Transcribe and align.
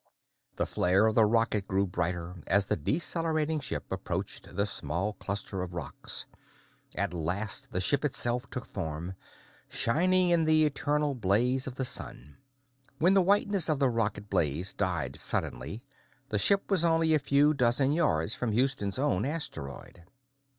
The 0.55 0.65
flare 0.65 1.05
of 1.05 1.13
the 1.13 1.25
rocket 1.27 1.67
grew 1.67 1.85
brighter 1.85 2.37
as 2.47 2.65
the 2.65 2.75
decelerating 2.75 3.59
ship 3.59 3.91
approached 3.91 4.55
the 4.55 4.65
small 4.65 5.13
cluster 5.13 5.61
of 5.61 5.75
rocks. 5.75 6.25
At 6.95 7.13
last 7.13 7.69
the 7.71 7.81
ship 7.81 8.03
itself 8.03 8.49
took 8.49 8.65
form, 8.65 9.13
shining 9.69 10.29
in 10.31 10.45
the 10.45 10.65
eternal 10.65 11.13
blaze 11.13 11.67
of 11.67 11.75
the 11.75 11.85
sun. 11.85 12.39
When 12.97 13.13
the 13.13 13.21
whiteness 13.21 13.69
of 13.69 13.77
the 13.77 13.89
rocket 13.91 14.27
blaze 14.27 14.73
died 14.73 15.17
suddenly, 15.19 15.83
the 16.29 16.39
ship 16.39 16.71
was 16.71 16.83
only 16.83 17.13
a 17.13 17.19
few 17.19 17.53
dozen 17.53 17.91
yards 17.91 18.33
from 18.33 18.53
Houston's 18.53 18.97
own 18.97 19.23
asteroid. 19.23 20.01